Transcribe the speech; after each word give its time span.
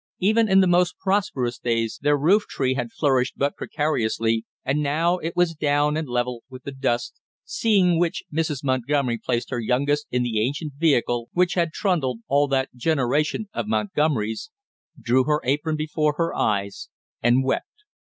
Even 0.17 0.49
in 0.49 0.61
the 0.61 0.67
most 0.67 0.97
prosperous 0.97 1.59
days 1.59 1.99
their 2.01 2.17
roof 2.17 2.47
tree 2.47 2.73
had 2.73 2.91
flourished 2.91 3.35
but 3.37 3.55
precariously 3.55 4.45
and 4.65 4.81
now 4.81 5.19
it 5.19 5.35
was 5.35 5.53
down 5.53 5.95
and 5.95 6.07
level 6.09 6.43
with 6.49 6.63
the 6.63 6.71
dust; 6.71 7.21
seeing 7.43 7.99
which 7.99 8.23
Mrs. 8.33 8.63
Montgomery 8.63 9.19
placed 9.23 9.51
her 9.51 9.59
youngest 9.59 10.07
in 10.09 10.23
the 10.23 10.41
ancient 10.41 10.73
vehicle 10.75 11.29
which 11.33 11.53
had 11.53 11.71
trundled 11.71 12.21
all 12.27 12.47
that 12.47 12.69
generation 12.75 13.45
of 13.53 13.67
Montgomerys, 13.67 14.49
drew 14.99 15.25
her 15.25 15.39
apron 15.43 15.75
before 15.75 16.15
her 16.17 16.33
eyes 16.33 16.89
and 17.21 17.43
wept. 17.43 17.67